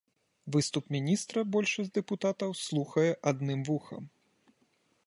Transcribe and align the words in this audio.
Выступ 0.53 0.87
міністра 0.95 1.43
большасць 1.57 1.93
дэпутатаў 1.99 2.57
слухае 2.65 3.09
адным 3.35 3.59
вухам. 3.71 4.03